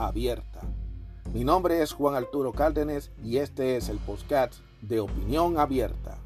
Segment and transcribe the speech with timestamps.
[0.00, 0.60] abierta.
[1.32, 6.16] Mi nombre es Juan Arturo Cárdenas y este es el podcast de Opinión Abierta.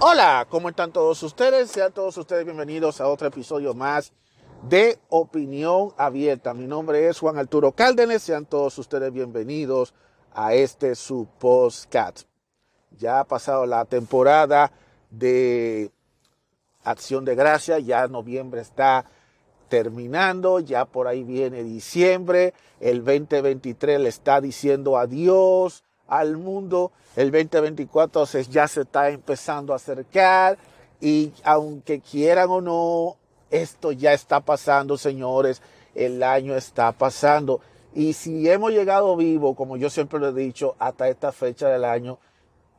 [0.00, 1.70] Hola, ¿cómo están todos ustedes?
[1.70, 4.12] Sean todos ustedes bienvenidos a otro episodio más
[4.62, 6.54] de Opinión Abierta.
[6.54, 8.22] Mi nombre es Juan Arturo Cárdenas.
[8.22, 9.92] Sean todos ustedes bienvenidos
[10.32, 12.22] a este su podcast.
[12.96, 14.72] Ya ha pasado la temporada
[15.10, 15.92] de
[16.82, 19.04] Acción de Gracia, ya noviembre está
[19.68, 27.30] terminando, ya por ahí viene diciembre, el 2023 le está diciendo adiós al mundo, el
[27.30, 30.58] 2024 ya se está empezando a acercar
[31.00, 33.16] y aunque quieran o no,
[33.50, 35.62] esto ya está pasando, señores,
[35.94, 37.60] el año está pasando.
[37.94, 41.84] Y si hemos llegado vivo, como yo siempre lo he dicho, hasta esta fecha del
[41.84, 42.18] año,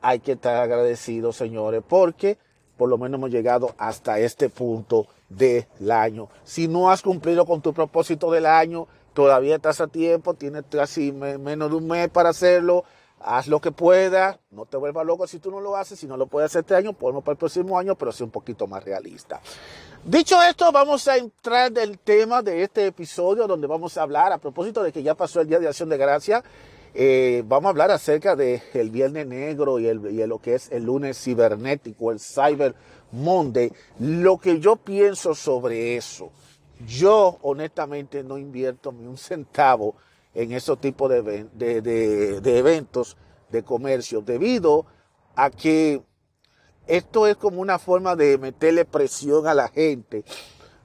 [0.02, 2.38] hay que estar agradecidos, señores, porque
[2.78, 6.30] por lo menos hemos llegado hasta este punto del año.
[6.44, 11.12] Si no has cumplido con tu propósito del año, todavía estás a tiempo, tienes casi
[11.12, 12.84] menos de un mes para hacerlo.
[13.22, 16.16] Haz lo que puedas, no te vuelvas loco si tú no lo haces, si no
[16.16, 18.82] lo puedes hacer este año, podemos para el próximo año, pero sea un poquito más
[18.82, 19.42] realista.
[20.06, 24.38] Dicho esto, vamos a entrar del tema de este episodio donde vamos a hablar a
[24.38, 26.42] propósito de que ya pasó el Día de Acción de Gracia
[26.94, 30.84] eh, vamos a hablar acerca del el Viernes Negro y, el, lo que es el
[30.84, 32.76] lunes cibernético, el Cyber
[33.12, 33.72] Monday.
[34.00, 36.32] Lo que yo pienso sobre eso,
[36.86, 39.96] yo honestamente no invierto ni un centavo
[40.34, 43.18] en esos tipos de eventos
[43.50, 44.86] de comercio, debido
[45.36, 46.02] a que
[46.88, 50.24] esto es como una forma de meterle presión a la gente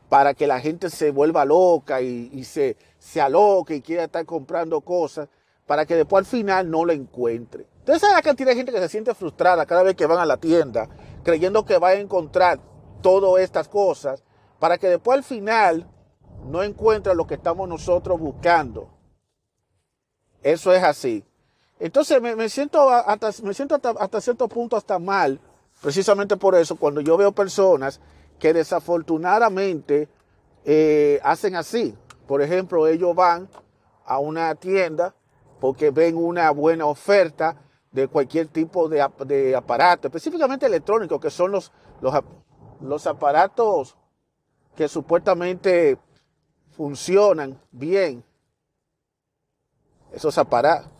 [0.08, 4.24] para que la gente se vuelva loca y, y se, se aloque y quiera estar
[4.24, 5.28] comprando cosas
[5.66, 7.66] para que después al final no lo encuentre.
[7.78, 10.26] Entonces hay la cantidad de gente que se siente frustrada cada vez que van a
[10.26, 10.88] la tienda,
[11.22, 12.60] creyendo que va a encontrar
[13.02, 14.22] todas estas cosas,
[14.58, 15.86] para que después al final
[16.46, 18.88] no encuentre lo que estamos nosotros buscando.
[20.42, 21.24] Eso es así.
[21.78, 25.40] Entonces me, siento, hasta, me siento hasta, cierto punto hasta mal,
[25.82, 28.00] precisamente por eso, cuando yo veo personas
[28.38, 30.08] que desafortunadamente
[30.64, 31.94] eh, hacen así.
[32.26, 33.48] Por ejemplo, ellos van
[34.06, 35.14] a una tienda
[35.60, 37.56] porque ven una buena oferta
[37.90, 39.00] de cualquier tipo de,
[39.54, 41.70] aparato, específicamente electrónico, que son los,
[42.80, 43.96] los, aparatos
[44.74, 45.96] que supuestamente
[46.76, 48.24] funcionan bien.
[50.12, 50.90] Esos aparatos,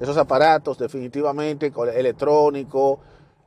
[0.00, 2.98] esos aparatos definitivamente electrónicos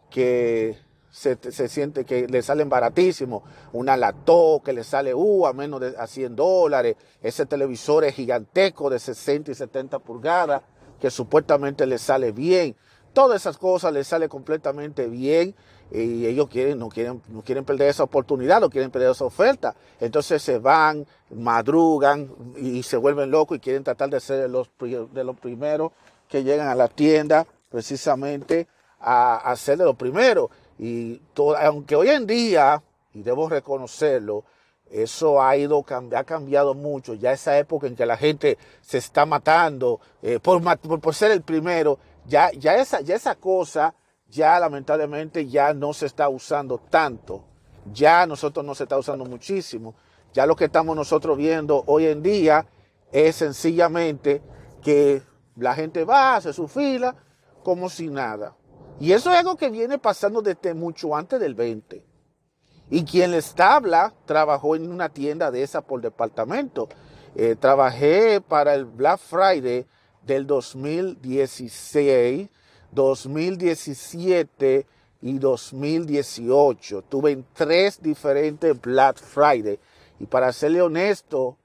[0.10, 0.78] que
[1.14, 3.44] se, siente que le salen baratísimos.
[3.72, 6.96] Una laptop que le sale uh, a menos de a 100 dólares.
[7.22, 10.64] Ese televisor es gigantesco de 60 y 70 pulgadas
[11.00, 12.76] que supuestamente le sale bien.
[13.14, 15.54] Todas esas cosas le sale completamente bien
[15.92, 19.76] y ellos quieren, no quieren, no quieren perder esa oportunidad, no quieren perder esa oferta.
[20.00, 25.24] Entonces se van, madrugan y se vuelven locos y quieren tratar de ser los, de
[25.24, 25.92] los primeros
[26.28, 28.68] que llegan a la tienda precisamente
[29.00, 30.50] a, a ser de los primeros.
[30.80, 31.22] Y
[31.60, 32.82] aunque hoy en día,
[33.14, 34.44] y debo reconocerlo,
[34.90, 35.84] eso ha ido
[36.16, 37.14] ha cambiado mucho.
[37.16, 41.42] Ya esa época en que la gente se está matando eh, por, por, ser el
[41.42, 43.96] primero, ya, ya, esa, ya esa cosa,
[44.30, 47.44] ya lamentablemente ya no se está usando tanto.
[47.92, 49.96] Ya nosotros no se está usando muchísimo.
[50.34, 52.66] Ya lo que estamos nosotros viendo hoy en día
[53.12, 54.42] es sencillamente
[54.82, 55.22] que
[55.56, 57.16] la gente va, hace su fila
[57.64, 58.56] como si nada.
[59.00, 62.04] Y eso es algo que viene pasando desde mucho antes del 20.
[62.90, 66.90] Y quien les habla trabajó en una tienda de esa por departamento.
[67.36, 69.86] Eh, trabajé para el Black Friday
[70.22, 72.50] del 2016,
[72.92, 74.86] 2017
[75.22, 77.02] y 2018.
[77.04, 79.80] Tuve en tres diferentes Black Friday.
[80.20, 81.58] Y para serle honesto,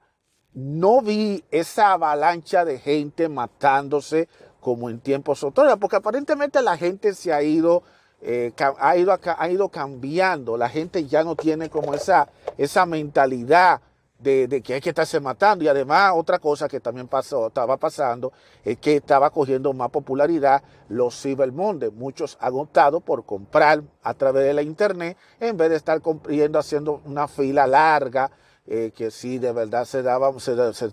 [0.53, 4.27] no vi esa avalancha de gente matándose
[4.59, 7.83] como en tiempos otros, porque aparentemente la gente se ha ido,
[8.21, 13.81] eh, ha, ido ha ido cambiando, la gente ya no tiene como esa, esa mentalidad
[14.19, 15.63] de, que hay que estarse matando.
[15.63, 18.33] Y además, otra cosa que también pasó, estaba pasando,
[18.63, 21.51] es que estaba cogiendo más popularidad los Cyber.
[21.51, 26.59] Muchos han optado por comprar a través de la internet en vez de estar yendo
[26.59, 28.31] haciendo una fila larga
[28.71, 30.31] eh, que sí de verdad se daba,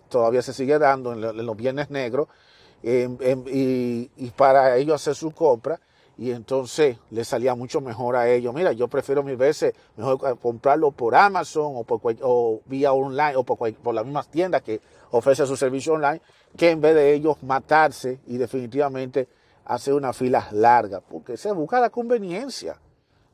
[0.09, 2.29] todavía se sigue dando en, los viernes negros,
[2.87, 5.81] y, para ellos hacer su compra,
[6.19, 8.55] y entonces le salía mucho mejor a ellos.
[8.55, 13.45] Mira, yo prefiero mil veces mejor comprarlo por Amazon o, por, o vía online o
[13.45, 14.81] por, por las mismas tiendas que
[15.11, 16.23] ofrece su servicio online,
[16.57, 19.29] que en vez de ellos matarse y definitivamente
[19.67, 22.79] hacer una fila larga, porque se busca la conveniencia.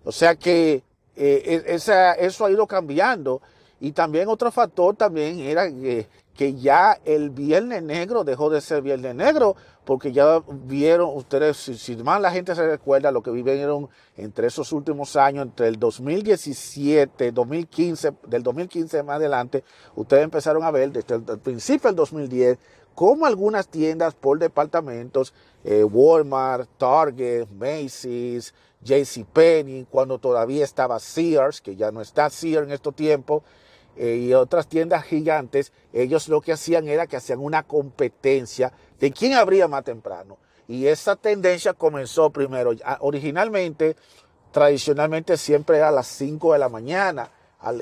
[0.05, 0.83] O sea que
[1.15, 3.43] eh, e, eso ha ido cambiando.
[3.81, 6.07] Y también otro factor también era que,
[6.37, 11.97] que, ya el Viernes Negro dejó de ser Viernes Negro, porque ya vieron ustedes, si,
[11.97, 17.33] más la gente se recuerda lo que vivieron entre esos últimos años, entre el 2017,
[17.33, 19.65] 2015, del 2015 más adelante,
[19.97, 22.59] ustedes empezaron a ver desde el, principio del 2010
[22.95, 31.77] cómo algunas tiendas por departamentos, eh, Walmart, Target, Macy's, JCPenney, cuando todavía estaba Sears, que
[31.77, 33.43] ya no está Sears en estos tiempos,
[33.97, 39.13] eh, y otras tiendas gigantes, ellos lo que hacían era que hacían una competencia de
[39.13, 40.39] quién abría más temprano.
[40.69, 43.97] Y esa tendencia comenzó primero, originalmente,
[44.53, 47.31] tradicionalmente siempre era a las 5 de la mañana,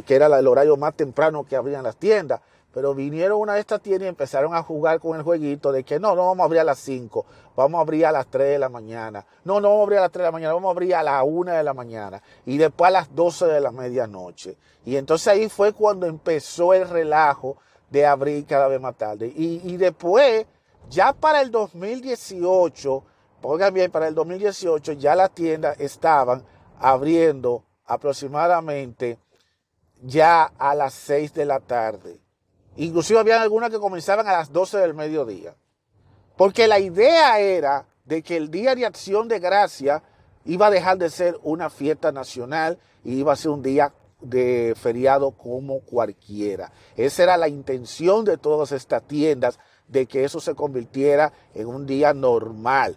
[0.07, 2.41] que era el horario más temprano que abrían las tiendas.
[2.73, 5.99] Pero vinieron una de estas tiendas y empezaron a jugar con el jueguito de que
[5.99, 7.27] no, no vamos a abrir a las 5,
[7.57, 9.27] vamos a abrir a las 3 de la mañana.
[9.45, 11.03] No, no vamos a abrir a las 3 de la mañana, vamos a abrir a
[11.03, 12.23] las 1 de la mañana.
[12.47, 14.57] Y después a las 12 de la medianoche.
[14.85, 17.57] Y entonces ahí fue cuando empezó el relajo
[17.91, 19.27] de abrir cada vez más tarde.
[19.35, 20.47] Y, y después,
[20.89, 23.05] ya para el 2018,
[23.41, 26.45] pongan bien, para el 2018 ya las tiendas estaban
[26.79, 29.19] abriendo aproximadamente
[30.03, 32.21] ya a las 6 de la tarde.
[32.77, 35.55] Inclusive había algunas que comenzaban a las 12 del mediodía.
[36.37, 40.03] Porque la idea era de que el Día de Acción de Gracia
[40.45, 44.75] iba a dejar de ser una fiesta nacional y iba a ser un día de
[44.77, 46.73] feriado como cualquiera.
[46.97, 49.59] Esa era la intención de todas estas tiendas,
[49.89, 52.97] de que eso se convirtiera en un día normal.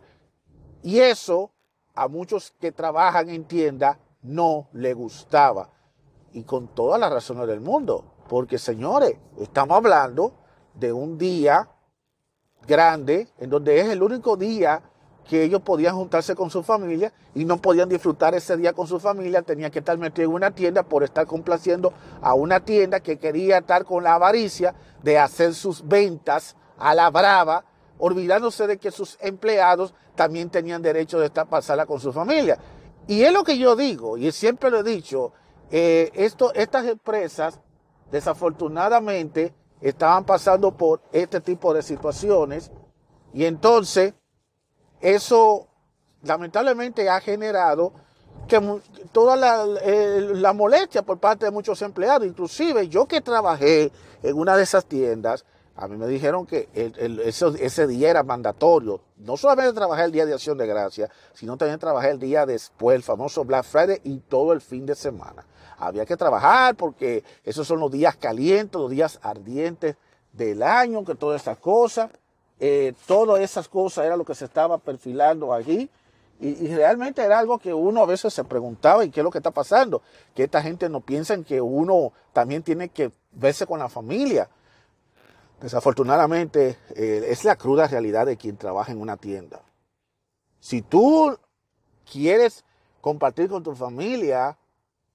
[0.83, 1.51] Y eso
[1.95, 5.69] a muchos que trabajan en tienda no le gustaba.
[6.33, 8.12] Y con todas las razones del mundo.
[8.27, 10.33] Porque señores, estamos hablando
[10.73, 11.69] de un día
[12.67, 14.81] grande en donde es el único día
[15.27, 18.99] que ellos podían juntarse con su familia y no podían disfrutar ese día con su
[18.99, 23.17] familia, tenían que estar metidos en una tienda por estar complaciendo a una tienda que
[23.17, 27.63] quería estar con la avaricia de hacer sus ventas a la brava,
[27.97, 32.57] olvidándose de que sus empleados también tenían derecho de estar pasarla con su familia.
[33.07, 35.31] Y es lo que yo digo, y siempre lo he dicho,
[35.71, 37.59] eh, esto, estas empresas
[38.13, 42.71] desafortunadamente estaban pasando por este tipo de situaciones
[43.33, 44.13] y entonces
[45.01, 45.67] eso
[46.21, 47.91] lamentablemente ha generado
[48.47, 48.61] que
[49.11, 54.61] toda la, molestia por parte de muchos empleados, inclusive yo que trabajé en una de
[54.61, 55.43] esas tiendas,
[55.75, 60.33] a mí me dijeron que ese, día era mandatorio, no solamente trabajar el día de
[60.33, 64.53] acción de gracia, sino también trabajar el día después, el famoso Black Friday y todo
[64.53, 65.43] el fin de semana
[65.87, 69.95] había que trabajar porque esos son los días calientes, los días ardientes
[70.31, 72.11] del año, que todas esas cosas,
[72.59, 75.89] eh, todas esas cosas era lo que se estaba perfilando allí.
[76.39, 79.37] Y, realmente era algo que uno a veces se preguntaba, ¿y qué es lo que
[79.37, 80.01] está pasando?
[80.35, 84.49] Que esta gente no piensa en que uno también tiene que verse con la familia.
[85.61, 89.61] Desafortunadamente, eh, es la cruda realidad de quien trabaja en una tienda.
[90.59, 91.37] Si tú
[92.11, 92.65] quieres
[92.99, 94.57] compartir con tu familia,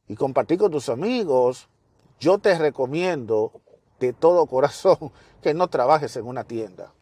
[0.09, 1.69] y compartir con tus amigos,
[2.19, 3.53] yo te recomiendo
[4.01, 5.13] de todo corazón
[5.43, 6.93] que no trabajes en una tienda.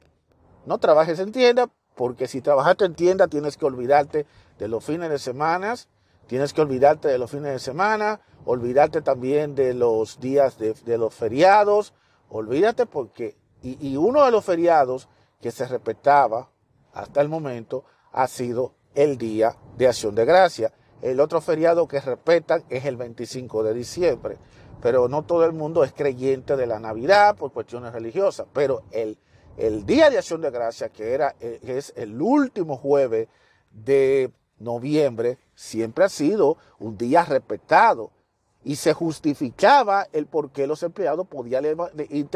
[0.67, 4.27] No trabajes en tienda porque si trabajaste en tienda tienes que olvidarte
[4.59, 5.75] de los fines de semana,
[6.27, 11.15] tienes que olvidarte de los fines de semana, olvidarte también de los días de, los
[11.15, 11.95] feriados,
[12.29, 15.09] olvídate porque, y, y uno de los feriados
[15.41, 16.51] que se respetaba
[16.93, 20.73] hasta el momento ha sido el Día de Acción de Gracia.
[21.03, 24.39] El otro feriado que respetan es el 25 de diciembre.
[24.83, 28.47] Pero no todo el mundo es creyente de la Navidad por cuestiones religiosas.
[28.53, 29.19] Pero el,
[29.57, 33.29] el Día de Acción de Gracia, que era, eh, es el último jueves
[33.71, 38.11] de noviembre, siempre ha sido un día respetado.
[38.65, 41.65] Y se justificaba el por qué los empleados podían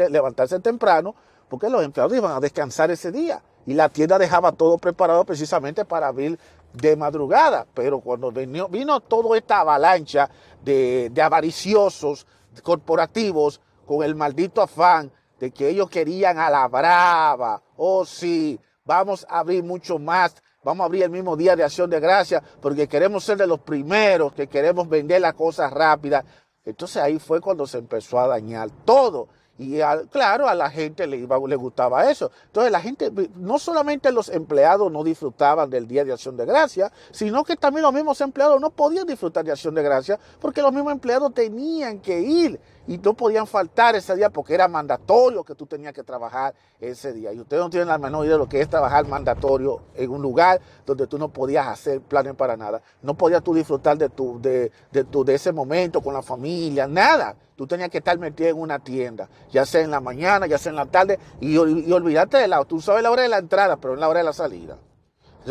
[0.09, 1.13] levantarse temprano,
[1.49, 3.43] porque los empleados iban a descansar ese día.
[3.65, 6.39] Y la tienda dejaba todo preparado precisamente para abrir
[6.73, 10.29] de madrugada, pero cuando vino, vino toda esta avalancha
[10.63, 12.25] de, avariciosos
[12.63, 19.25] corporativos con el maldito afán de que ellos querían a la brava, oh sí, vamos
[19.29, 22.87] a abrir mucho más, vamos a abrir el mismo día de acción de gracia porque
[22.87, 26.23] queremos ser de los primeros, que queremos vender las cosas rápidas.
[26.63, 29.29] Entonces ahí fue cuando se empezó a dañar todo.
[29.61, 32.31] Y claro, a la gente le, le gustaba eso.
[32.47, 36.91] Entonces la gente, no solamente los empleados no disfrutaban del Día de Acción de Gracia,
[37.11, 40.73] sino que también los mismos empleados no podían disfrutar de Acción de Gracia porque los
[40.73, 42.59] mismos empleados tenían que ir
[42.91, 47.13] y no podían faltar ese día porque era mandatorio que tú tenías que trabajar ese
[47.13, 47.31] día.
[47.31, 50.21] Y ustedes no tienen la menor idea de lo que es trabajar mandatorio en un
[50.21, 52.81] lugar donde tú no podías hacer planes para nada.
[53.01, 56.85] No podías tú disfrutar de, tu, de, de, tu, de ese momento con la familia,
[56.85, 57.33] nada.
[57.55, 60.71] Tú tenías que estar metido en una tienda, ya sea en la mañana, ya sea
[60.71, 63.77] en la tarde, y, y olvidarte de la, tú sabes la hora de la entrada,
[63.77, 64.77] pero no la hora de la salida.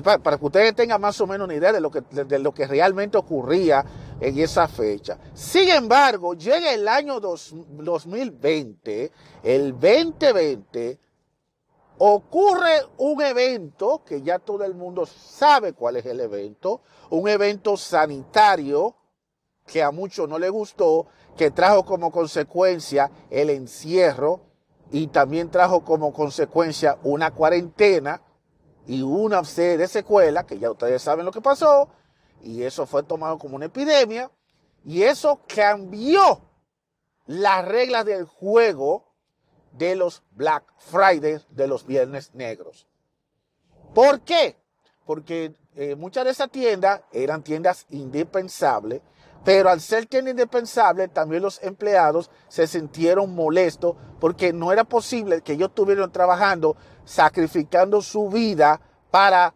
[0.05, 2.67] Para, que ustedes tengan más o menos una idea de lo que, de, lo que
[2.67, 3.85] realmente ocurría
[4.21, 5.19] en esa fecha.
[5.35, 9.11] Sin embargo, llega el año 2020,
[9.43, 11.01] el 2020,
[11.99, 17.77] ocurre un evento que ya todo el mundo sabe cuál es el evento, un evento
[17.77, 18.95] sanitario
[19.67, 21.07] que a muchos no le gustó,
[21.37, 24.41] que trajo como consecuencia el encierro
[24.91, 28.23] y también trajo como consecuencia una cuarentena
[28.87, 31.89] y una serie de secuelas, que ya ustedes saben lo que pasó,
[32.43, 34.31] y eso fue tomado como una epidemia,
[34.85, 36.41] y eso cambió
[37.27, 39.05] las reglas del juego
[39.73, 42.87] de los Black Fridays, de los Viernes Negros.
[43.95, 44.57] ¿Por qué?
[45.05, 49.03] Porque eh, muchas de esas tiendas eran tiendas indispensables
[49.45, 55.41] pero al ser tienda indispensable, también los empleados se sintieron molestos porque no era posible
[55.41, 56.77] que ellos estuvieran trabajando,
[57.11, 59.53] sacrificando su vida para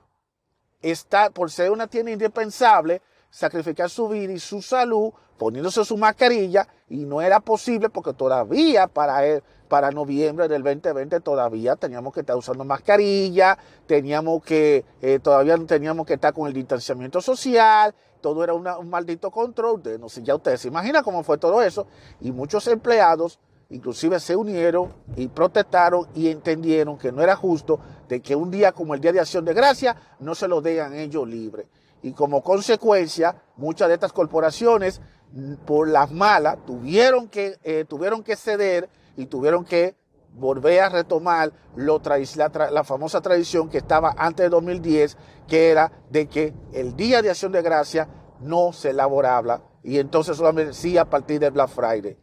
[0.82, 6.66] estar, por ser una tienda indispensable, sacrificar su vida y su salud poniéndose su mascarilla
[6.88, 12.20] y no era posible porque todavía para, el, para noviembre del 2020 todavía teníamos que
[12.20, 13.56] estar usando mascarilla,
[13.86, 19.30] teníamos que, eh, todavía teníamos que estar con el distanciamiento social todo era un maldito
[19.30, 19.82] control.
[19.82, 21.86] De, no sé, ya ustedes se imaginan cómo fue todo eso.
[22.22, 23.38] Y muchos empleados
[23.70, 28.72] inclusive se unieron y protestaron y entendieron que no era justo de que un día
[28.72, 31.66] como el Día de Acción de Gracia no se lo dejan ellos libre.
[32.02, 35.00] Y como consecuencia, muchas de estas corporaciones,
[35.32, 39.96] mm, por las malas, tuvieron que, eh, tuvieron que ceder y tuvieron que
[40.34, 45.16] volver a retomar la, famosa tradición que estaba antes de 2010,
[45.48, 48.08] que era de que el día de acción de gracia
[48.40, 52.18] no se elaboraba y entonces solamente sí a partir del Black Friday.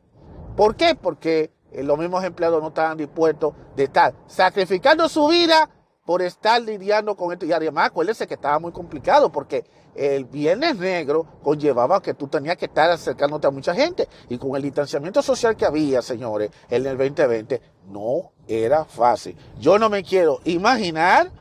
[0.55, 0.95] ¿Por qué?
[0.95, 5.69] Porque eh, los mismos empleados no estaban dispuestos de estar sacrificando su vida
[6.05, 7.45] por estar lidiando con esto.
[7.45, 9.63] Y además, acuérdense que estaba muy complicado porque
[9.95, 14.07] el viernes negro conllevaba que tú tenías que estar acercándote a mucha gente.
[14.29, 19.37] Y con el distanciamiento social que había, señores, en el 2020, no era fácil.
[19.59, 21.31] Yo no me quiero imaginar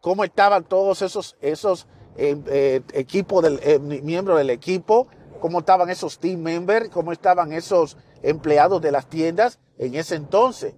[0.00, 3.44] cómo estaban todos esos, esos eh, eh, equipos
[3.80, 5.08] miembros del equipo,
[5.40, 10.74] cómo estaban esos team members, cómo estaban esos empleados de las tiendas en ese entonces.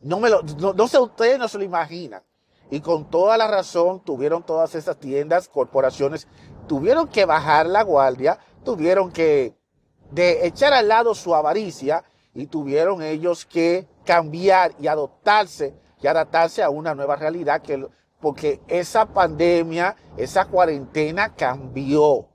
[0.00, 2.22] No, me lo, no sé, ustedes no se lo imaginan.
[2.70, 6.26] Y con toda la razón tuvieron todas esas tiendas, corporaciones,
[6.66, 9.56] tuvieron que bajar la guardia, tuvieron que
[10.10, 16.62] de echar al lado su avaricia y tuvieron ellos que cambiar y adoptarse y adaptarse
[16.62, 17.86] a una nueva realidad que
[18.20, 22.28] porque esa pandemia, esa cuarentena cambió.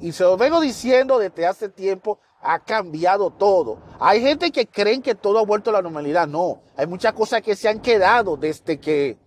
[0.00, 3.78] Y se lo vengo diciendo desde hace tiempo, ha cambiado todo.
[4.00, 6.26] Hay gente que creen que todo ha vuelto a la normalidad.
[6.26, 9.18] No, hay muchas cosas que se han quedado desde que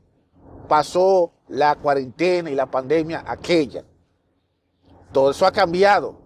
[0.67, 3.83] pasó la cuarentena y la pandemia aquella.
[5.11, 6.19] Todo eso ha cambiado.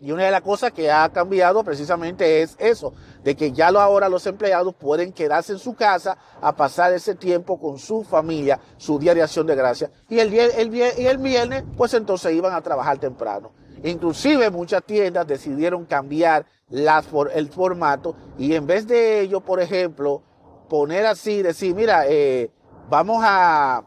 [0.00, 4.08] Y una de las cosas que ha cambiado precisamente es eso, de que ya ahora
[4.08, 8.98] los empleados pueden quedarse en su casa a pasar ese tiempo con su familia, su
[8.98, 9.90] día de acción de gracia.
[10.08, 13.52] Y el, el, y el viernes, pues entonces iban a trabajar temprano.
[13.84, 20.22] Inclusive muchas tiendas decidieron cambiar el formato y en vez de ello, por ejemplo,
[20.70, 22.50] poner así, decir, mira, eh,
[22.88, 23.84] vamos a,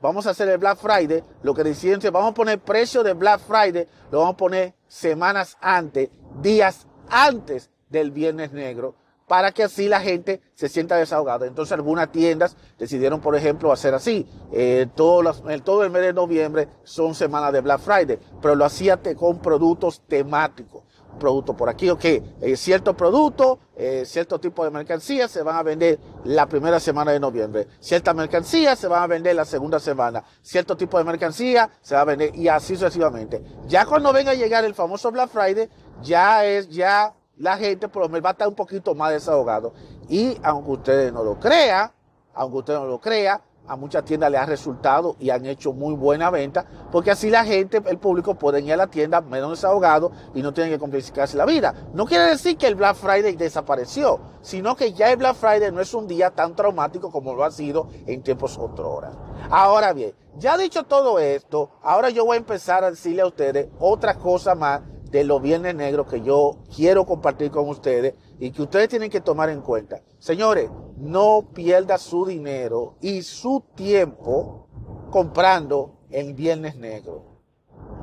[0.00, 3.40] vamos a hacer el Black Friday, lo que deciden vamos a poner precio de Black
[3.40, 6.10] Friday, lo vamos a poner semanas antes,
[6.40, 8.96] días antes del Viernes Negro,
[9.32, 11.46] para que así la gente se sienta desahogada.
[11.46, 14.28] Entonces algunas tiendas decidieron, por ejemplo, hacer así.
[14.52, 15.22] Eh, todo,
[15.64, 20.02] todo el mes de noviembre son semanas de Black Friday, pero lo hacía con productos
[20.06, 20.82] temáticos
[21.18, 25.62] producto por aquí, ok, eh, cierto producto, eh, cierto tipo de mercancías se van a
[25.62, 30.24] vender la primera semana de noviembre, cierta mercancía se van a vender la segunda semana,
[30.40, 33.42] cierto tipo de mercancía se va a vender y así sucesivamente.
[33.66, 35.68] Ya cuando venga a llegar el famoso Black Friday,
[36.02, 39.72] ya es, ya la gente por lo menos va a estar un poquito más desahogado.
[40.08, 41.90] Y aunque ustedes no lo crean,
[42.34, 45.94] aunque usted no lo crea, a muchas tiendas le ha resultado y han hecho muy
[45.94, 50.10] buena venta, porque así la gente, el público puede ir a la tienda menos desahogado
[50.34, 51.74] y no tienen que complicarse la vida.
[51.94, 55.80] No quiere decir que el Black Friday desapareció, sino que ya el Black Friday no
[55.80, 59.14] es un día tan traumático como lo ha sido en tiempos horas.
[59.50, 63.68] Ahora bien, ya dicho todo esto, ahora yo voy a empezar a decirle a ustedes
[63.78, 64.80] otra cosa más
[65.12, 69.20] de los viernes negros que yo quiero compartir con ustedes y que ustedes tienen que
[69.20, 70.00] tomar en cuenta.
[70.18, 74.68] Señores, no pierda su dinero y su tiempo
[75.10, 77.42] comprando el viernes negro.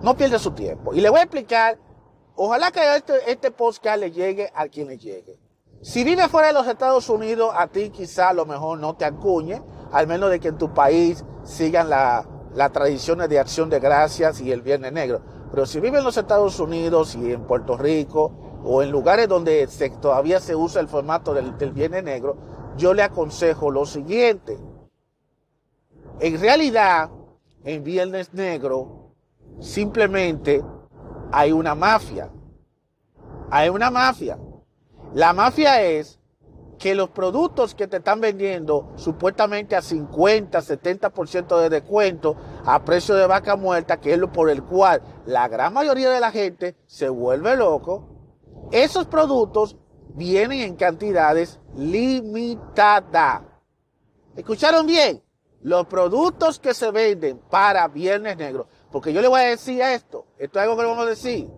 [0.03, 0.93] No pierda su tiempo.
[0.93, 1.79] Y le voy a explicar,
[2.35, 5.39] ojalá que este, este podcast le llegue a quien le llegue.
[5.81, 9.05] Si vive fuera de los Estados Unidos, a ti quizá a lo mejor no te
[9.05, 14.41] acuñe, al menos de que en tu país sigan las tradiciones de acción de gracias
[14.41, 15.38] y el viernes negro.
[15.51, 18.32] Pero si vive en los Estados Unidos y en Puerto Rico
[18.63, 19.68] o en lugares donde
[20.01, 22.38] todavía se usa el formato del, del Viernes Negro,
[22.77, 24.58] yo le aconsejo lo siguiente.
[26.20, 27.10] En realidad,
[27.63, 29.13] en Viernes Negro,
[29.60, 30.63] simplemente
[31.32, 32.29] hay una mafia.
[33.50, 34.38] Hay una mafia.
[35.13, 36.18] La mafia es
[36.79, 43.15] que los productos que te están vendiendo supuestamente a 50, 70% de descuento a precio
[43.15, 46.77] de vaca muerta, que es lo por el cual la gran mayoría de la gente
[46.88, 48.07] se vuelve loco,
[48.71, 49.75] esos productos
[50.15, 53.43] vienen en cantidades limitadas.
[54.36, 55.21] ¿Escucharon bien?
[55.62, 58.67] Los productos que se venden para Viernes Negro.
[58.89, 61.50] Porque yo le voy a decir esto, esto es algo que le vamos a decir.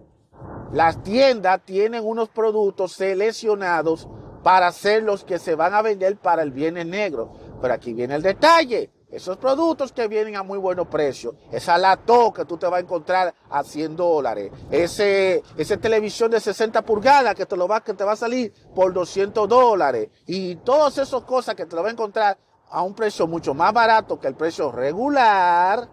[0.74, 4.08] Las tiendas tienen unos productos seleccionados
[4.44, 7.34] para ser los que se van a vender para el viernes negro.
[7.62, 8.92] Pero aquí viene el detalle.
[9.12, 12.84] Esos productos que vienen a muy buenos precios, esa lato que tú te vas a
[12.84, 17.94] encontrar a 100 dólares, ese, esa televisión de 60 pulgadas que te, lo va, que
[17.94, 21.90] te va a salir por 200 dólares, y todas esas cosas que te lo vas
[21.90, 22.38] a encontrar
[22.70, 25.90] a un precio mucho más barato que el precio regular,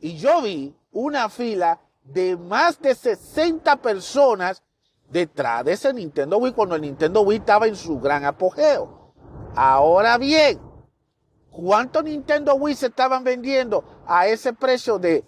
[0.00, 4.63] Y yo vi una fila de más de 60 personas
[5.14, 9.12] detrás de ese Nintendo Wii cuando el Nintendo Wii estaba en su gran apogeo.
[9.54, 10.60] Ahora bien,
[11.52, 15.24] ¿cuántos Nintendo Wii se estaban vendiendo a ese precio de,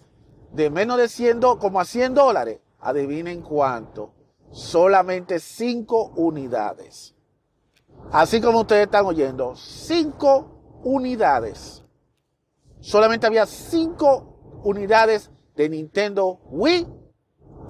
[0.51, 2.59] de menos de 100, como a 100 dólares?
[2.81, 4.13] Adivinen cuánto.
[4.51, 7.15] Solamente 5 unidades.
[8.11, 11.85] Así como ustedes están oyendo, 5 unidades.
[12.81, 17.06] Solamente había 5 unidades de Nintendo Wii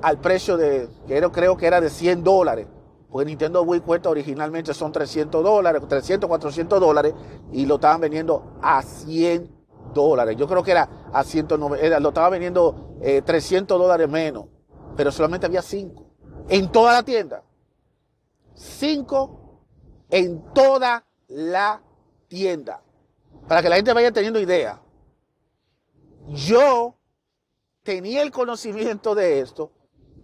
[0.02, 2.68] al precio de, creo, creo que era de 100 dólares.
[3.10, 7.14] Pues Nintendo Wii cuesta originalmente son 300 dólares, 300, 400 dólares
[7.54, 9.50] y lo estaban vendiendo a 100
[9.94, 10.36] dólares.
[10.38, 14.46] Yo creo que era a 190, lo estaban vendiendo 300 eh, dólares menos,
[14.96, 16.06] pero solamente había 5
[16.50, 17.44] en toda la tienda.
[18.56, 19.64] 5
[20.10, 21.82] en toda la
[22.28, 22.82] tienda.
[23.48, 24.82] Para que la gente vaya teniendo idea.
[26.28, 26.96] Yo
[27.84, 29.72] tenía el conocimiento de esto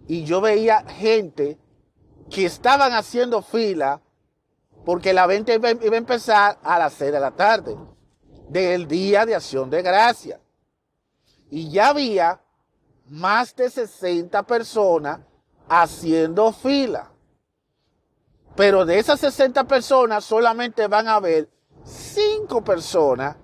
[0.06, 1.58] y yo veía gente
[2.30, 4.00] que estaban haciendo fila
[4.84, 7.76] porque la venta iba, a empezar a las 6 de la tarde
[8.48, 10.40] del día de acción de gracia.
[11.50, 12.40] Y ya había
[13.06, 15.20] más de 60 personas
[15.68, 17.10] haciendo fila.
[18.56, 21.48] Pero de esas 60 personas solamente van a haber
[21.84, 23.36] 5 personas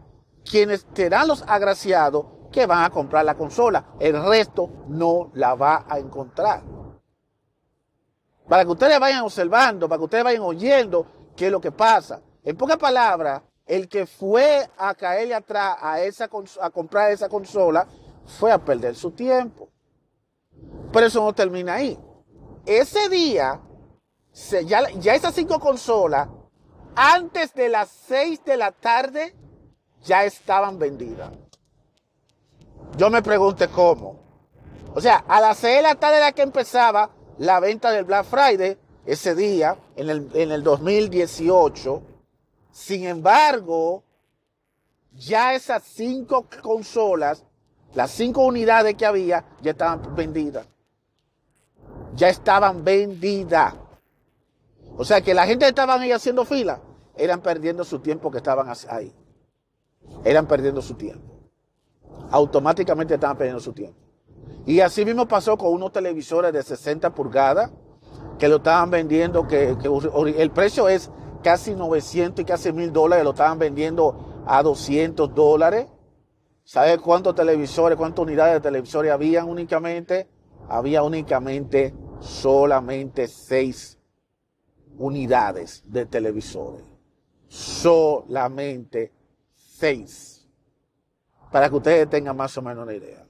[0.45, 3.85] quienes serán los agraciados que van a comprar la consola.
[3.99, 6.63] El resto no la va a encontrar.
[8.49, 12.21] Para que ustedes vayan observando, para que ustedes vayan oyendo qué es lo que pasa.
[12.43, 16.29] En pocas palabras, el que fue a caerle atrás a, esa,
[16.61, 17.87] a comprar esa consola
[18.39, 19.69] fue a perder su tiempo.
[20.93, 21.99] Pero eso no termina ahí.
[22.67, 23.61] Ese día,
[24.67, 26.29] ya, ya esas cinco consolas,
[26.97, 29.35] antes de las seis de la tarde,
[30.03, 31.31] ya estaban vendidas.
[33.01, 34.21] Yo me pregunté cómo.
[34.95, 37.09] O sea, a las seis de la tarde era que empezaba
[37.39, 42.03] la venta del Black Friday, ese día, en el, en el 2018.
[42.71, 44.05] Sin embargo,
[45.13, 47.47] ya esas cinco consolas,
[47.95, 50.67] las cinco unidades que había, ya estaban vendidas.
[52.15, 53.77] Ya estaban vendidas.
[54.99, 56.83] O sea que la gente estaba ahí haciendo fila,
[57.17, 59.11] eran perdiendo su tiempo que estaban ahí.
[60.23, 61.30] Eran perdiendo su tiempo.
[62.31, 63.99] Automáticamente estaban perdiendo su tiempo.
[64.67, 67.71] Y así mismo pasó con unos televisores de 60 pulgadas
[68.39, 69.77] que lo estaban vendiendo, que,
[70.39, 71.11] el precio es
[71.43, 75.87] casi 900 y casi 1000 dólares, lo estaban vendiendo a 200 dólares.
[76.65, 80.29] ¿Sabe cuántos televisores, cuántas unidades de televisores habían únicamente?
[80.69, 83.99] Había únicamente solamente 6
[84.99, 86.85] unidades de televisores.
[87.49, 89.13] Solamente
[89.55, 90.40] 6.
[91.51, 93.27] Para que ustedes tengan más o menos una idea.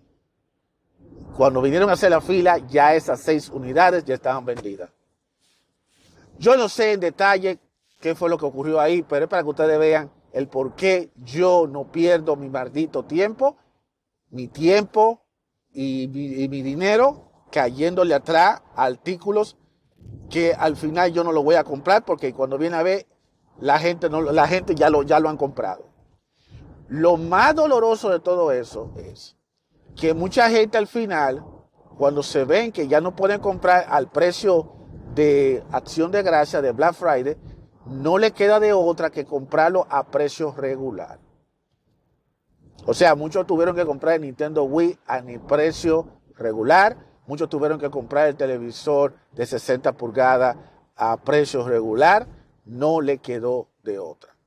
[1.37, 4.91] Cuando vinieron a hacer la fila, ya esas 6 unidades ya estaban vendidas.
[6.39, 7.59] Yo no sé en detalle
[8.01, 11.11] qué fue lo que ocurrió ahí, pero es para que ustedes vean el por qué
[11.17, 13.57] yo no pierdo mi maldito tiempo,
[14.31, 15.23] mi tiempo
[15.73, 19.57] y mi, dinero cayéndole atrás a artículos
[20.29, 23.07] que al final yo no lo voy a comprar porque cuando viene a ver
[23.59, 25.90] la gente no la gente ya lo ya lo han comprado.
[26.91, 29.37] Lo más doloroso de todo eso es
[29.95, 31.45] que mucha gente al final
[31.97, 34.73] cuando se ven que ya no pueden comprar al precio
[35.15, 37.37] de acción de gracia de Black Friday,
[37.87, 41.21] no le queda de otra que comprarlo a precio regular.
[42.87, 46.97] O sea, muchos tuvieron que comprar el Nintendo Wii a ni precio regular,
[47.29, 50.57] muchos tuvieron que comprar el televisor de 60 pulgadas
[50.97, 52.27] a precio regular,
[52.65, 54.40] no le quedó de otra.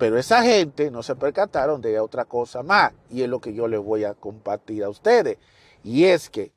[0.00, 3.68] Pero esa gente no se percataron de otra cosa más, y es lo que yo
[3.68, 5.36] les voy a compartir a ustedes.
[5.84, 6.54] Y es que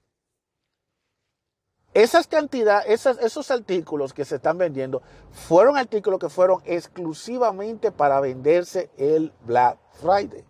[1.93, 8.89] esas cantidades, esos artículos que se están vendiendo fueron artículos que fueron exclusivamente para venderse
[8.95, 10.45] el Black Friday.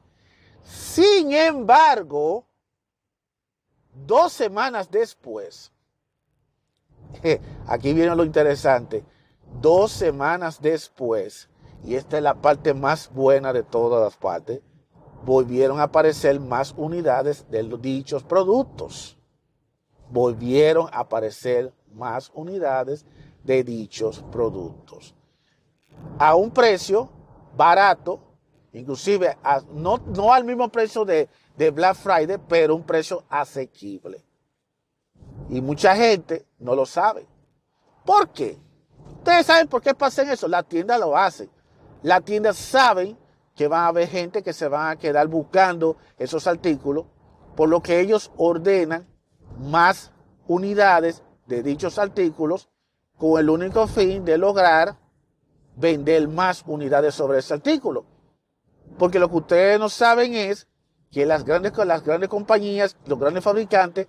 [0.62, 2.46] Sin embargo,
[4.06, 5.72] dos semanas después,
[7.68, 9.04] aquí viene lo interesante,
[9.60, 11.50] dos semanas después,
[11.84, 14.62] y esta es la parte más buena de todas las partes,
[15.26, 19.18] volvieron a aparecer más unidades de dichos productos
[20.14, 23.06] volvieron a aparecer más unidades
[23.44, 25.16] de dichos productos.
[26.20, 27.10] A un precio
[27.58, 28.20] barato,
[28.72, 29.38] inclusive
[29.74, 34.24] no, al mismo precio de, de Black Friday, pero un precio asequible.
[35.50, 37.28] Y mucha gente no lo sabe.
[38.06, 38.58] ¿Por qué?
[39.18, 40.48] Ustedes saben por qué pasa eso.
[40.48, 41.50] La tienda lo hace.
[42.04, 43.18] La tienda saben
[43.56, 47.06] que va a haber gente que se van a quedar buscando esos artículos,
[47.56, 49.08] por lo que ellos ordenan
[49.58, 50.12] más
[50.48, 52.70] unidades de dichos artículos
[53.18, 54.98] con el único fin de lograr
[55.76, 58.06] vender más unidades sobre ese artículo.
[58.98, 60.68] Porque lo que ustedes no saben es
[61.10, 64.08] que las grandes, las grandes compañías, los grandes fabricantes,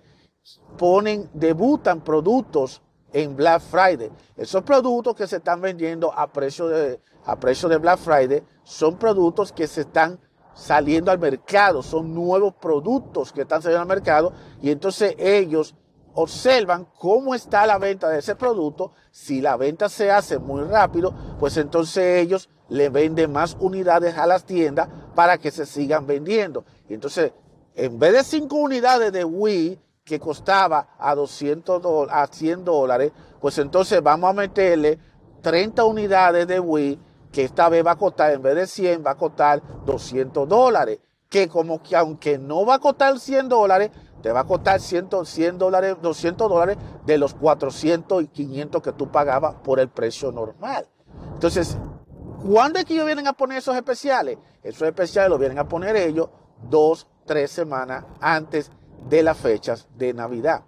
[0.77, 2.81] ponen, debutan productos
[3.13, 4.11] en Black Friday.
[4.35, 8.97] Esos productos que se están vendiendo a precio de, a precio de Black Friday son
[8.97, 10.19] productos que se están
[10.53, 15.75] saliendo al mercado, son nuevos productos que están saliendo al mercado y entonces ellos
[16.13, 18.93] observan cómo está la venta de ese producto.
[19.11, 24.25] Si la venta se hace muy rápido, pues entonces ellos le venden más unidades a
[24.25, 26.63] las tiendas para que se sigan vendiendo.
[26.89, 27.33] Y entonces,
[27.75, 33.11] en vez de 5 unidades de Wii que costaba a 200 a 100 dólares,
[33.41, 34.97] pues entonces vamos a meterle
[35.41, 36.99] 30 unidades de Wii
[37.35, 40.99] que esta vez va a costar, en vez de 100, va a costar 200 dólares.
[41.27, 45.09] Que como que aunque no va a costar 100 dólares, te va a costar 100,
[45.25, 50.31] 100 dólares, 200 dólares de los 400 y 500 que tú pagabas por el precio
[50.31, 50.87] normal.
[51.33, 51.77] Entonces,
[52.49, 54.37] ¿cuándo es que ellos vienen a poner esos especiales?
[54.63, 56.29] Esos especiales los vienen a poner ellos
[56.69, 58.71] dos, tres semanas antes
[59.09, 60.63] de las fechas de Navidad.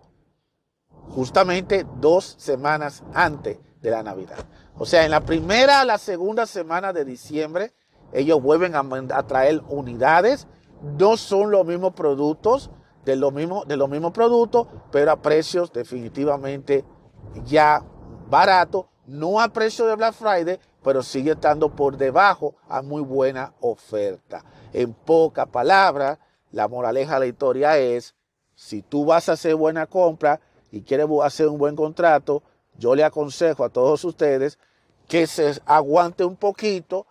[1.16, 4.38] Justamente dos semanas antes de la Navidad.
[4.78, 7.74] O sea, en la primera a la segunda semana de diciembre,
[8.14, 10.48] ellos vuelven a, traer unidades
[10.82, 12.70] no son los mismos productos,
[13.04, 16.84] de los mismos, de los mismos productos, pero a precios definitivamente
[17.46, 17.84] ya
[18.30, 23.54] baratos, no a precio de Black Friday, pero sigue estando por debajo a muy buena
[23.62, 24.44] oferta.
[24.74, 26.20] En pocas palabras,
[26.52, 28.14] la moraleja de la historia es,
[28.56, 30.40] si tú vas a hacer buena compra
[30.72, 32.44] y quieres hacer un buen contrato,
[32.78, 34.58] yo le aconsejo a todos ustedes
[35.08, 37.06] que se aguante un poquito,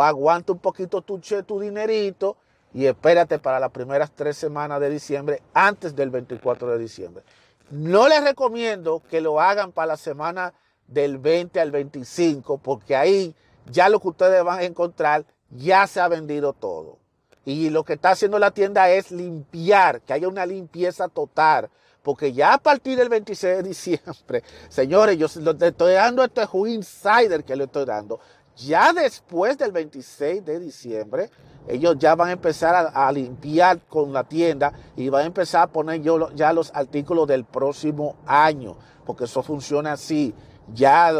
[0.00, 2.36] aguante un poquito tu, tu dinerito
[2.74, 7.24] y espérate para las primeras tres semanas de diciembre antes del 24 de diciembre.
[7.70, 10.52] No les recomiendo que lo hagan para la semana
[10.86, 13.34] del 20 al 25 porque ahí
[13.70, 16.98] ya lo que ustedes van a encontrar ya se ha vendido todo.
[17.44, 21.70] Y lo que está haciendo la tienda es limpiar, que haya una limpieza total.
[22.02, 26.66] Porque ya a partir del 26 de diciembre, señores, yo le estoy dando este juego
[26.66, 28.20] insider que le estoy dando.
[28.56, 31.30] Ya después del 26 de diciembre,
[31.68, 35.66] ellos ya van a empezar a, limpiar con la tienda y van a empezar a
[35.66, 40.34] poner yo, ya los artículos del próximo año, porque eso funciona así.
[40.74, 41.12] Ya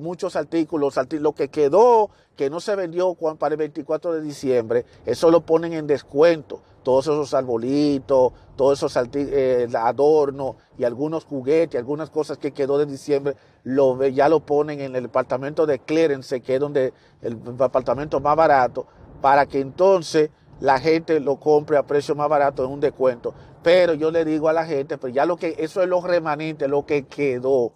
[0.00, 5.30] muchos artículos, lo que quedó, que no se vendió para el 24 de diciembre, eso
[5.30, 6.60] lo ponen en descuento.
[6.82, 12.86] Todos esos arbolitos, todos esos eh, adornos y algunos juguetes, algunas cosas que quedó de
[12.86, 13.36] diciembre,
[14.12, 18.86] ya lo ponen en el departamento de clearance, que es donde el departamento más barato,
[19.20, 23.34] para que entonces la gente lo compre a precio más barato en un descuento.
[23.62, 26.68] Pero yo le digo a la gente, pues ya lo que, eso es lo remanente,
[26.68, 27.72] lo que quedó.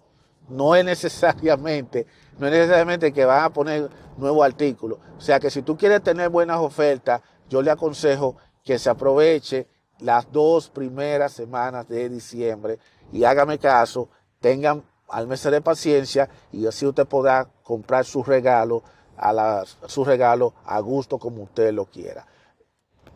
[0.49, 2.05] No es necesariamente,
[2.37, 4.99] no es necesariamente que van a poner nuevo artículo.
[5.17, 9.67] O sea que si tú quieres tener buenas ofertas, yo le aconsejo que se aproveche
[9.99, 12.79] las dos primeras semanas de diciembre
[13.13, 14.09] y hágame caso,
[14.41, 18.83] tengan al mes de paciencia y así usted podrá comprar su regalo
[19.17, 22.25] a su regalo a gusto como usted lo quiera.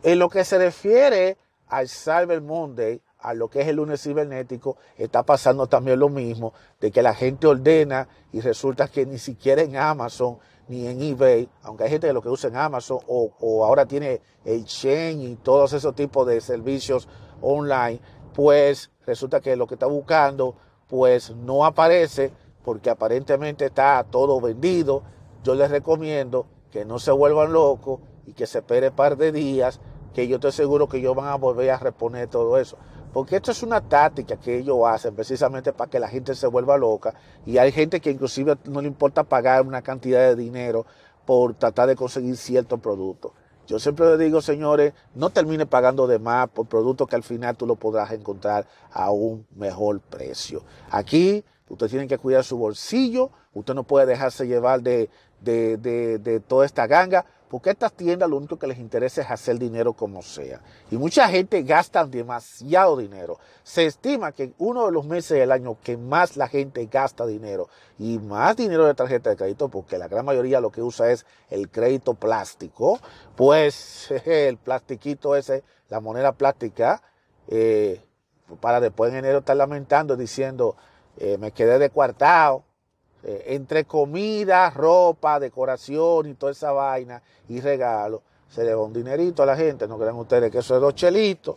[0.02, 1.36] En lo que se refiere
[1.66, 6.54] al Cyber Monday, a lo que es el lunes cibernético, está pasando también lo mismo,
[6.80, 10.38] de que la gente ordena y resulta que ni siquiera en Amazon
[10.70, 14.22] ni en eBay, aunque hay gente que lo que usa en Amazon o, ahora tiene
[14.44, 17.08] el Chain y todos esos tipos de servicios
[17.42, 18.00] online,
[18.32, 20.54] pues resulta que lo que está buscando
[20.86, 22.32] pues no aparece
[22.64, 25.02] porque aparentemente está todo vendido
[25.42, 29.32] yo les recomiendo que no se vuelvan locos y que se espere un par de
[29.32, 29.80] días,
[30.14, 32.76] que yo estoy seguro que ellos van a volver a reponer todo eso.
[33.12, 36.76] Porque esto es una táctica que ellos hacen precisamente para que la gente se vuelva
[36.76, 37.14] loca.
[37.44, 40.86] Y hay gente que inclusive no le importa pagar una cantidad de dinero
[41.26, 43.34] por tratar de conseguir cierto producto.
[43.66, 47.56] Yo siempre les digo, señores, no termine pagando de más por productos que al final
[47.56, 50.64] tú lo podrás encontrar a un mejor precio.
[50.90, 55.08] Aquí usted tiene que cuidar su bolsillo, usted no puede dejarse llevar de,
[55.40, 59.92] de, toda esta ganga, porque estas tiendas lo único que les interesa es hacer dinero
[59.92, 60.60] como sea.
[60.88, 63.40] Y mucha gente gasta demasiado dinero.
[63.64, 67.68] Se estima que uno de los meses del año que más la gente gasta dinero
[67.98, 71.26] y más dinero de tarjeta de crédito, porque la gran mayoría lo que usa es
[71.50, 73.00] el crédito plástico,
[73.34, 77.02] pues el plastiquito ese, la moneda plástica,
[77.48, 78.00] eh,
[78.60, 80.76] para después en enero estar lamentando diciendo,
[81.16, 82.62] eh, me quedé de cuartado
[83.22, 88.92] eh, entre comida, ropa, decoración y toda esa vaina y regalo, se le va un
[88.92, 89.86] dinerito a la gente.
[89.86, 91.56] No crean ustedes que eso es dos chelitos.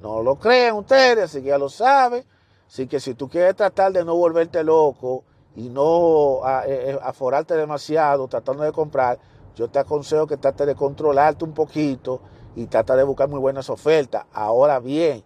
[0.00, 2.24] No lo crean ustedes, así que ya lo saben.
[2.66, 5.22] Así que si tú quieres tratar de no volverte loco
[5.54, 9.18] y no eh, eh, aforarte demasiado tratando de comprar,
[9.54, 12.20] yo te aconsejo que trate de controlarte un poquito
[12.56, 14.24] y trata de buscar muy buenas ofertas.
[14.32, 15.22] Ahora bien,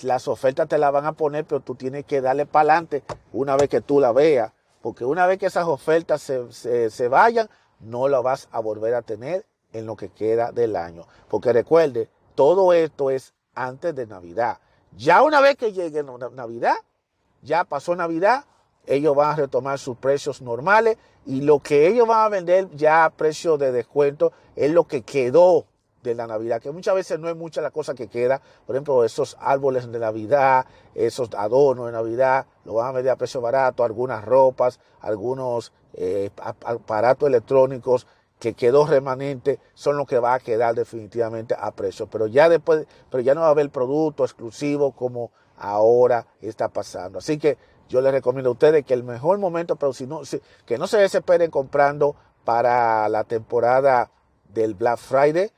[0.00, 3.02] las ofertas te las van a poner, pero tú tienes que darle para adelante
[3.34, 7.48] una vez que tú la veas porque una vez que esas ofertas se, vayan,
[7.80, 11.06] no la vas a volver a tener en lo que queda del año.
[11.28, 14.58] Porque recuerde, todo esto es antes de Navidad.
[14.96, 16.76] Ya una vez que llegue Navidad,
[17.42, 18.44] ya pasó Navidad,
[18.86, 23.04] ellos van a retomar sus precios normales y lo que ellos van a vender ya
[23.04, 25.66] a precio de descuento es lo que quedó
[26.10, 28.40] de la Navidad, que muchas veces no es mucha la cosa que queda.
[28.66, 33.16] Por ejemplo, esos árboles de Navidad, esos adornos de Navidad, lo van a vender a
[33.16, 38.06] precio barato, algunas ropas, algunos eh, aparatos electrónicos
[38.38, 42.06] que quedó remanente son los que va a quedar definitivamente a precio.
[42.06, 47.18] Pero ya después, pero ya no va a haber producto exclusivo como ahora está pasando.
[47.18, 50.20] Así que yo les recomiendo a ustedes que el mejor momento, pero si no,
[50.66, 54.10] que no se desesperen comprando para la temporada
[54.48, 55.50] del Black Friday,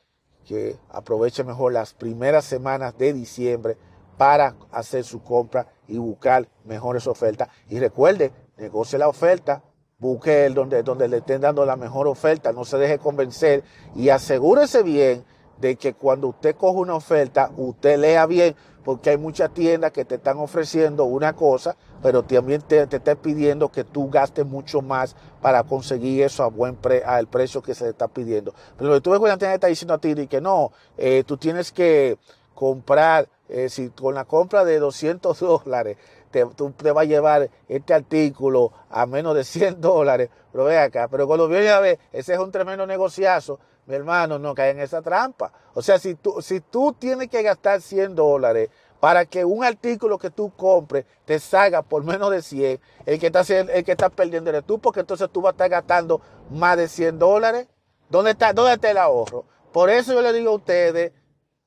[0.46, 3.76] que aproveche mejor las primeras semanas de diciembre
[4.16, 7.48] para hacer su compra y buscar mejores ofertas.
[7.68, 9.62] Y recuerde, negocie la oferta,
[9.98, 14.08] busque el donde, donde le estén dando la mejor oferta, no se deje convencer y
[14.08, 15.24] asegúrese bien
[15.58, 20.04] de que cuando usted coge una oferta, usted lea bien, porque hay muchas tiendas que
[20.04, 24.80] te están ofreciendo una cosa, pero también te, te están pidiendo que tú gastes mucho
[24.82, 28.54] más para conseguir eso a buen pre, al precio que se te está pidiendo.
[28.78, 31.72] Pero tú ves que una tienda está diciendo a ti que no, eh, tú tienes
[31.72, 32.18] que
[32.54, 35.96] comprar, eh, si con la compra de 200 dólares,
[36.30, 40.78] te, tú te vas a llevar este artículo a menos de 100 dólares, pero ve
[40.78, 43.58] acá, pero cuando viene a ver, ese es un tremendo negociazo,
[43.90, 45.52] mi hermano, no cae en esa trampa.
[45.74, 50.18] O sea, si tú, si tú tienes que gastar 100 dólares para que un artículo
[50.18, 54.08] que tú compres te salga por menos de 100, el que está, el que está
[54.08, 57.66] perdiendo tú, porque entonces tú vas a estar gastando más de 100 dólares.
[58.08, 59.44] ¿Dónde está, ¿Dónde está el ahorro?
[59.72, 61.12] Por eso yo le digo a ustedes,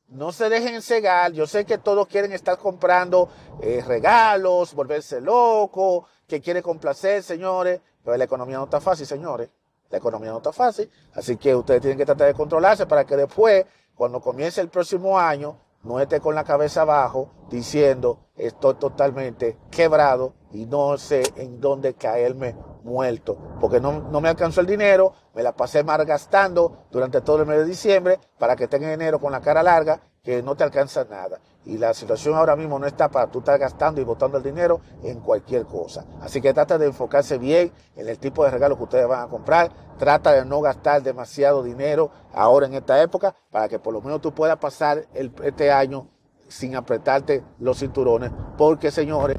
[0.08, 1.32] no se dejen cegar.
[1.34, 3.30] Yo sé que todos quieren estar comprando
[3.62, 9.50] eh, regalos, volverse locos, que quiere complacer, señores, pero la economía no está fácil, señores.
[9.94, 13.16] La economía no está fácil, así que ustedes tienen que tratar de controlarse para que
[13.16, 19.60] después, cuando comience el próximo año, no esté con la cabeza abajo diciendo estoy totalmente
[19.70, 25.14] quebrado y no sé en dónde caerme muerto, porque no, no me alcanzó el dinero,
[25.36, 29.32] me la pasé gastando durante todo el mes de diciembre para que tenga enero con
[29.32, 31.42] la cara larga que no te alcanza nada.
[31.66, 34.80] Y la situación ahora mismo no está para tú estar gastando y botando el dinero
[35.04, 36.06] en cualquier cosa.
[36.22, 39.28] Así que trata de enfocarse bien en el tipo de regalo que ustedes van a
[39.28, 39.70] comprar.
[39.98, 44.22] Trata de no gastar demasiado dinero ahora en esta época para que por lo menos
[44.22, 46.08] tú puedas pasar este año
[46.48, 48.32] sin apretarte los cinturones.
[48.58, 49.38] Porque señores,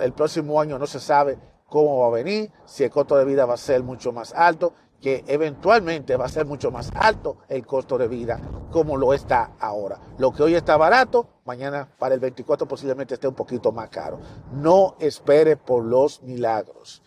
[0.00, 3.46] el próximo año no se sabe cómo va a venir, si el costo de vida
[3.46, 7.66] va a ser mucho más alto que eventualmente va a ser mucho más alto el
[7.66, 9.98] costo de vida como lo está ahora.
[10.18, 14.20] Lo que hoy está barato, mañana para el 24 posiblemente esté un poquito más caro.
[14.52, 17.02] No espere por los milagros.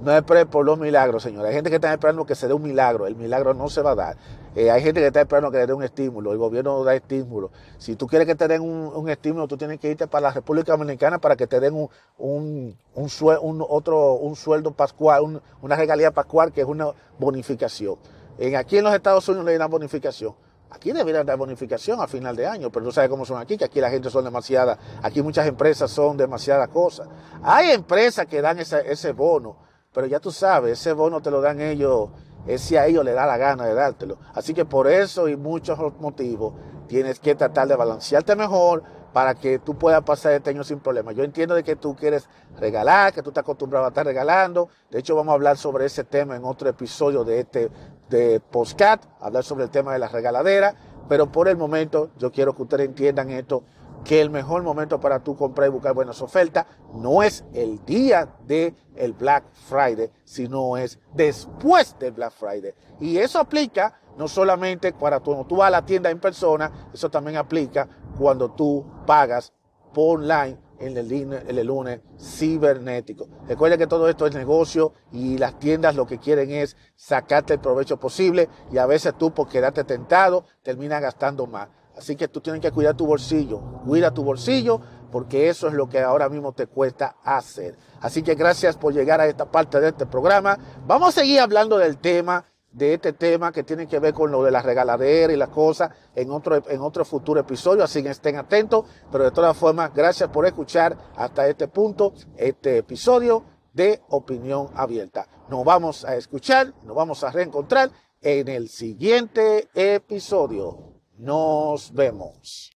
[0.00, 1.48] No espere por los milagros, señores.
[1.48, 3.06] Hay gente que está esperando que se dé un milagro.
[3.06, 4.16] El milagro no se va a dar.
[4.56, 6.32] Eh, hay gente que está esperando que le dé un estímulo.
[6.32, 7.50] El gobierno da estímulo.
[7.78, 10.72] Si tú quieres que te den un, estímulo, tú tienes que irte para la República
[10.72, 16.52] Dominicana para que te den un, un, un, otro, un sueldo pascual, una regalía pascual
[16.52, 17.96] que es una bonificación.
[18.38, 20.34] En, aquí en los Estados Unidos le dan bonificación.
[20.70, 23.64] Aquí deberían dar bonificación a final de año, pero tú sabes cómo son aquí, que
[23.64, 27.08] aquí la gente son demasiadas, aquí muchas empresas son demasiadas cosas.
[27.42, 29.56] Hay empresas que dan ese bono,
[29.92, 32.10] pero ya tú sabes, ese bono te lo dan ellos
[32.46, 34.18] es si a ellos le da la gana de dártelo.
[34.34, 36.54] Así que por eso y muchos motivos
[36.88, 41.12] tienes que tratar de balancearte mejor para que tú puedas pasar este año sin problema.
[41.12, 44.68] Yo entiendo de que tú quieres regalar, que tú estás acostumbrado a estar regalando.
[44.90, 47.70] De hecho, vamos a hablar sobre ese tema en otro episodio de este
[48.08, 50.74] de Postcat, hablar sobre el tema de la regaladera.
[51.08, 53.64] Pero por el momento, yo quiero que ustedes entiendan esto
[54.04, 58.34] que el mejor momento para tú comprar y buscar buenas ofertas no es el día
[58.46, 62.74] de el Black Friday, sino es después del Black Friday.
[63.00, 67.10] Y eso aplica no solamente para cuando tú vas a la tienda en persona, eso
[67.10, 69.52] también aplica cuando tú pagas
[69.92, 73.28] por online en el, en el lunes cibernético.
[73.46, 77.60] Recuerda que todo esto es negocio y las tiendas lo que quieren es sacarte el
[77.60, 81.68] provecho posible y a veces tú por quedarte tentado terminas gastando más.
[82.00, 83.60] Así que tú tienes que cuidar tu bolsillo.
[83.84, 84.80] Cuida tu bolsillo
[85.12, 87.76] porque eso es lo que ahora mismo te cuesta hacer.
[88.00, 90.58] Así que gracias por llegar a esta parte de este programa.
[90.86, 94.42] Vamos a seguir hablando del tema, de este tema que tiene que ver con lo
[94.42, 97.84] de la regaladera y las cosas en otro, en otro futuro episodio.
[97.84, 98.86] Así que estén atentos.
[99.12, 105.28] Pero de todas formas, gracias por escuchar hasta este punto este episodio de Opinión Abierta.
[105.50, 107.90] Nos vamos a escuchar, nos vamos a reencontrar
[108.22, 110.89] en el siguiente episodio.
[111.22, 112.70] Nos vemos.